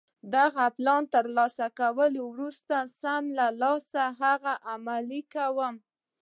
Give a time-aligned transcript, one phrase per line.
[0.03, 0.03] د
[0.35, 5.75] دغه پلان له ترلاسه کولو وروسته سم له لاسه هغه عملي کوم.